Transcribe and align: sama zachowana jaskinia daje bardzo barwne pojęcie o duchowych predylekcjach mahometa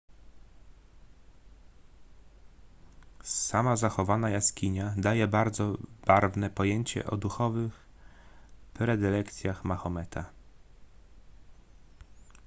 sama 3.23 3.75
zachowana 3.81 4.29
jaskinia 4.37 4.93
daje 4.97 5.27
bardzo 5.27 5.77
barwne 6.07 6.49
pojęcie 6.49 7.05
o 7.07 7.17
duchowych 7.17 7.85
predylekcjach 8.73 9.65
mahometa 9.65 10.25